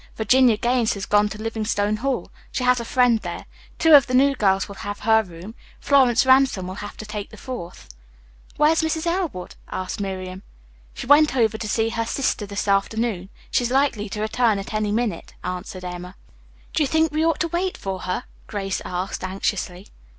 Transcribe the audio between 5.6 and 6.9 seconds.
Florence Ransom will